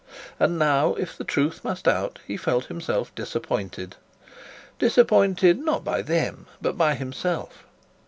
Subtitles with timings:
[0.39, 3.97] And now, if the truth must out, he felt himself disappointed
[4.79, 7.65] disappointed not by them but by himself.